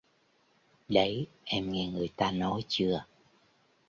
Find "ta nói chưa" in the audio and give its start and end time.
2.15-3.05